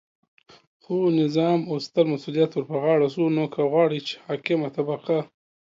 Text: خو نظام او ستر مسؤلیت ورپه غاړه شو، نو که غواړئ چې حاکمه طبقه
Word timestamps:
خو 0.83 0.95
نظام 1.21 1.59
او 1.69 1.75
ستر 1.85 2.05
مسؤلیت 2.13 2.51
ورپه 2.53 2.77
غاړه 2.83 3.07
شو، 3.13 3.25
نو 3.35 3.43
که 3.53 3.61
غواړئ 3.71 3.99
چې 4.07 4.13
حاکمه 4.25 4.67
طبقه 4.77 5.19